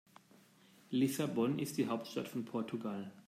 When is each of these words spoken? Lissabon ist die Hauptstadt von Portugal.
Lissabon 0.89 1.59
ist 1.59 1.77
die 1.77 1.85
Hauptstadt 1.85 2.27
von 2.27 2.43
Portugal. 2.43 3.11